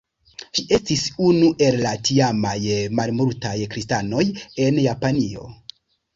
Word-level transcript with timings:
Ŝi 0.59 0.63
estis 0.77 1.03
unu 1.25 1.51
el 1.65 1.77
la 1.83 1.91
tiamaj 2.09 2.57
malmultaj 3.01 3.53
kristanoj 3.75 4.27
en 4.67 4.83
Japanio. 4.89 5.47